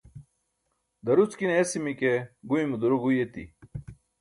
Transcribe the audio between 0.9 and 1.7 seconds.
daruckine